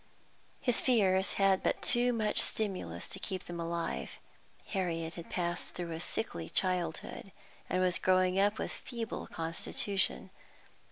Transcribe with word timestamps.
His 0.59 0.81
fears 0.81 1.33
had 1.33 1.61
but 1.61 1.83
too 1.83 2.11
much 2.11 2.41
stimulus 2.41 3.07
to 3.09 3.19
keep 3.19 3.43
them 3.43 3.59
alive. 3.59 4.13
Harriet 4.69 5.13
had 5.13 5.29
passed 5.29 5.75
through 5.75 5.91
a 5.91 5.99
sickly 5.99 6.49
childhood, 6.49 7.31
and 7.69 7.83
was 7.83 7.99
growing 7.99 8.39
up 8.39 8.57
with 8.57 8.71
a 8.71 8.75
feeble 8.81 9.27
constitution. 9.27 10.31